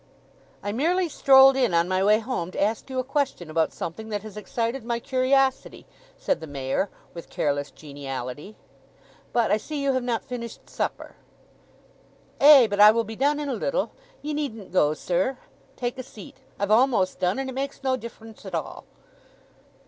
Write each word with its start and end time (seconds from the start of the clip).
"I 0.63 0.71
merely 0.71 1.07
strolled 1.07 1.55
in 1.55 1.75
on 1.75 1.87
my 1.87 2.03
way 2.03 2.17
home 2.17 2.49
to 2.49 2.59
ask 2.59 2.89
you 2.89 2.97
a 2.97 3.03
question 3.03 3.51
about 3.51 3.71
something 3.71 4.09
that 4.09 4.23
has 4.23 4.35
excited 4.35 4.83
my 4.83 4.99
curiosity," 4.99 5.85
said 6.17 6.39
the 6.39 6.47
Mayor, 6.47 6.89
with 7.13 7.29
careless 7.29 7.69
geniality. 7.69 8.55
"But 9.31 9.51
I 9.51 9.57
see 9.57 9.83
you 9.83 9.93
have 9.93 10.01
not 10.01 10.23
finished 10.25 10.67
supper." 10.67 11.17
"Ay, 12.39 12.65
but 12.67 12.79
I 12.79 12.89
will 12.89 13.03
be 13.03 13.15
done 13.15 13.39
in 13.39 13.47
a 13.47 13.53
little! 13.53 13.91
Ye 14.23 14.33
needn't 14.33 14.71
go, 14.73 14.95
sir. 14.95 15.37
Take 15.75 15.99
a 15.99 16.03
seat. 16.03 16.37
I've 16.57 16.71
almost 16.71 17.19
done, 17.19 17.37
and 17.37 17.47
it 17.47 17.53
makes 17.53 17.83
no 17.83 17.95
difference 17.95 18.43
at 18.43 18.55
all." 18.55 18.85